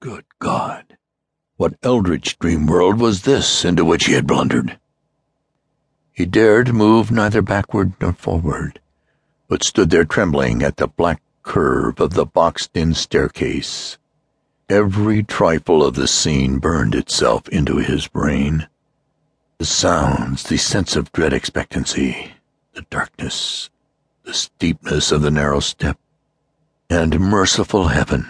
[0.00, 0.96] Good God!
[1.58, 4.78] What eldritch dream world was this into which he had blundered?
[6.10, 8.80] He dared move neither backward nor forward,
[9.46, 13.98] but stood there trembling at the black curve of the boxed-in staircase.
[14.70, 18.68] Every trifle of the scene burned itself into his brain.
[19.58, 22.32] The sounds, the sense of dread expectancy,
[22.72, 23.68] the darkness,
[24.22, 25.98] the steepness of the narrow step,
[26.88, 28.26] and merciful heaven,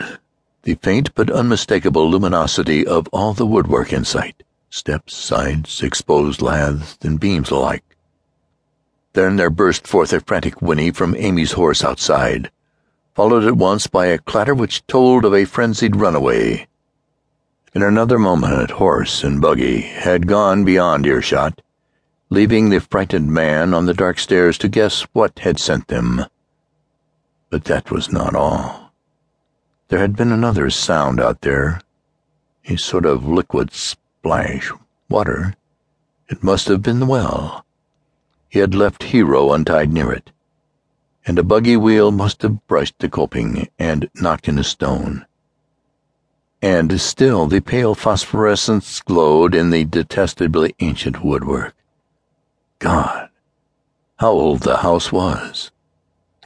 [0.63, 6.99] the faint but unmistakable luminosity of all the woodwork in sight, steps, sides, exposed laths,
[7.03, 7.85] and beams alike.
[9.15, 12.51] Then there burst forth a frantic whinny from Ammi's horse outside,
[13.15, 16.69] followed at once by a clatter which told of a frenzied runaway.
[17.75, 21.63] In another moment, horse and buggy had gone beyond earshot,
[22.29, 26.27] leaving the frightened man on the dark stairs to guess what had sent them.
[27.49, 28.90] But that was not all.
[29.91, 31.81] There had been another sound out there,
[32.67, 34.71] a sort of liquid splash,
[35.09, 35.57] water.
[36.29, 37.67] It must have been the well.
[38.49, 40.31] He had left Hero untied near it,
[41.27, 45.27] and a buggy wheel must have brushed the coping and knocked in a stone.
[46.63, 51.75] And still the pale phosphorescence glowed in the detestably ancient woodwork.
[52.79, 53.29] God,
[54.19, 55.73] how old the house was!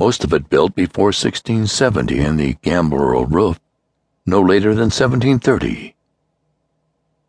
[0.01, 3.61] Most of it built before 1670 and the gambrel roof
[4.27, 5.95] no later than 1730.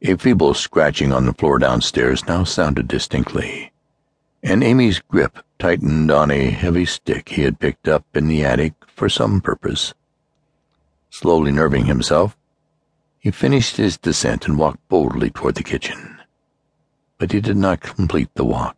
[0.02, 3.72] A feeble scratching on the floor downstairs now sounded distinctly,
[4.42, 8.74] and Ammi's grip tightened on a heavy stick he had picked up in the attic
[8.88, 9.94] for some purpose.
[11.10, 12.38] Slowly nerving himself,
[13.20, 16.20] he finished his descent and walked boldly toward the kitchen.
[17.18, 18.78] But he did not complete the walk,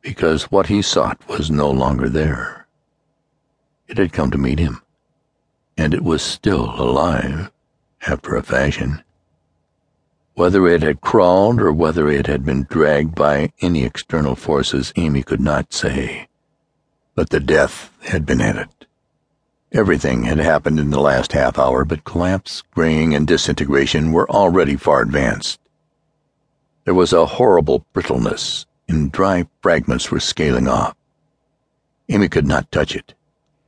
[0.00, 2.61] because what he sought was no longer there.
[3.92, 4.80] It had come to meet him,
[5.76, 7.52] and it was still alive,
[8.06, 9.04] after a fashion.
[10.32, 15.22] Whether it had crawled or whether it had been dragged by any external forces, Ammi
[15.22, 16.28] could not say.
[17.14, 18.86] But the death had been at it.
[19.72, 24.74] Everything had happened in the last half hour, but collapse, graying, and disintegration were already
[24.74, 25.60] far advanced.
[26.86, 30.96] There was a horrible brittleness, and dry fragments were scaling off.
[32.08, 33.12] Ammi could not touch it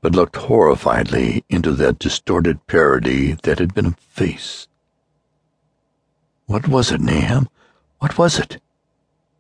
[0.05, 4.69] but looked horrifiedly into that distorted parody that had been a face.
[6.45, 7.49] What was it, Nahum?
[8.01, 8.61] What was it?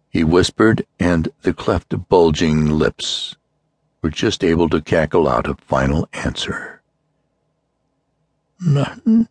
[0.09, 3.37] He whispered, and the cleft, bulging lips
[4.01, 6.81] were just able to cackle out a final answer.
[8.59, 9.29] Nothing.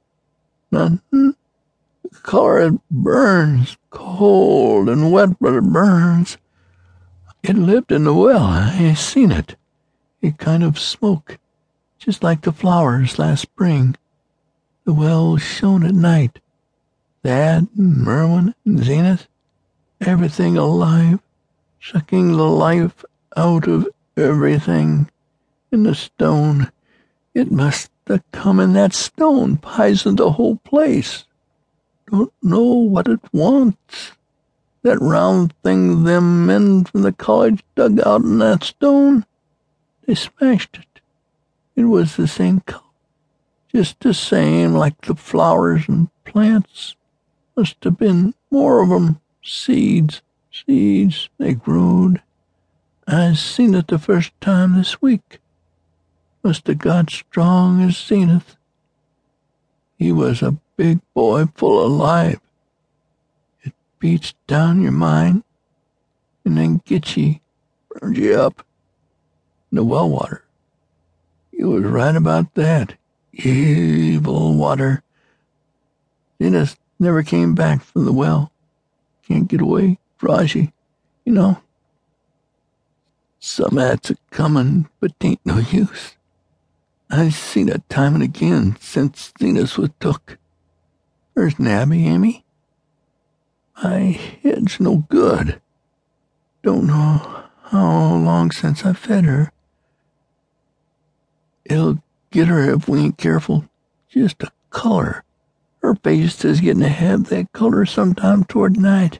[0.69, 1.35] Nothing.
[2.21, 6.37] Color it burns, cold and wet, but it burns.
[7.41, 8.43] It lived in the well.
[8.43, 9.55] I seen it
[10.23, 11.37] a kind of smoke,
[11.99, 13.95] just like the flowers last spring.
[14.85, 16.39] The well shone at night.
[17.23, 19.27] Thad and Merwin and Zenas,
[20.01, 21.19] everything alive,
[21.81, 23.03] sucking the life
[23.35, 25.09] out of everything.
[25.71, 26.71] In the stone,
[27.33, 31.25] it must have come in that stone, poisoned the whole place.
[32.11, 34.11] Don't know what it wants.
[34.83, 39.25] That round thing them men from the college dug out in that stone.
[40.05, 41.01] They smashed it.
[41.75, 42.83] It was the same color,
[43.73, 46.95] just the same like the flowers and plants.
[47.55, 49.19] Must have been more of 'em.
[49.41, 50.21] Seeds,
[50.51, 52.21] seeds, they growed.
[53.07, 55.39] I seen it the first time this week.
[56.43, 58.57] Must have got strong as Zenas.
[59.97, 62.41] He was a big boy full of life.
[63.63, 65.43] It beats down your mind
[66.43, 67.41] and then gets ye,
[67.89, 68.65] burns ye up
[69.75, 70.43] the well water.
[71.51, 72.95] You was right about that.
[73.31, 75.03] Evil water.
[76.39, 78.51] Zenas never came back from the well.
[79.27, 79.97] Can't get away.
[80.19, 80.69] Draws you,
[81.25, 81.59] know.
[83.39, 86.15] Some at's a comin', but tain't no use.
[87.09, 90.37] I've seen it time and again since Zenas was took.
[91.33, 92.43] Where's Nabby, Ammi?
[93.83, 93.99] My
[94.43, 95.61] head's no good.
[96.63, 99.51] Don't know how long since I fed her.
[101.65, 102.01] It'll
[102.31, 103.65] get her if we ain't careful.
[104.09, 105.23] Just a color.
[105.81, 109.19] Her face is getting to have that color sometime toward night.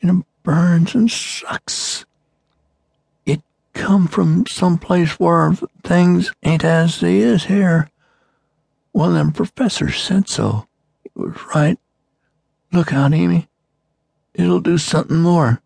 [0.00, 2.04] And it burns and sucks.
[3.26, 3.42] It
[3.72, 5.52] come from some place where
[5.82, 7.90] things ain't as they is here.
[8.92, 10.66] One of them professors said so.
[11.02, 11.78] He was right.
[12.72, 13.48] Look out, Ammi.
[14.34, 15.60] It'll do something more.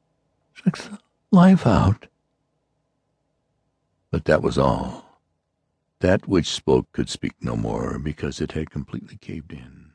[0.62, 0.98] Sucks the
[1.30, 2.06] life out.
[4.10, 5.07] But that was all.
[6.00, 9.87] That which spoke could speak no more because it had completely caved in.